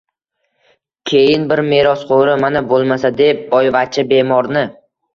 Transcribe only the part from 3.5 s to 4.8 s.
boyvachcha bemorni...